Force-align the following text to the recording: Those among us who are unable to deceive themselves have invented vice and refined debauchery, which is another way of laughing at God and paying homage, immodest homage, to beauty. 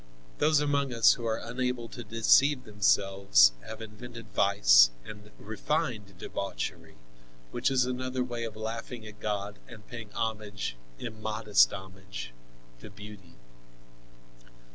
Those 0.39 0.59
among 0.59 0.91
us 0.91 1.13
who 1.13 1.27
are 1.27 1.37
unable 1.37 1.87
to 1.89 2.03
deceive 2.03 2.63
themselves 2.63 3.51
have 3.67 3.83
invented 3.83 4.29
vice 4.33 4.89
and 5.05 5.29
refined 5.37 6.17
debauchery, 6.17 6.95
which 7.51 7.69
is 7.69 7.85
another 7.85 8.23
way 8.23 8.43
of 8.43 8.55
laughing 8.55 9.05
at 9.05 9.19
God 9.19 9.59
and 9.67 9.85
paying 9.85 10.09
homage, 10.13 10.75
immodest 10.97 11.71
homage, 11.71 12.33
to 12.79 12.89
beauty. 12.89 13.35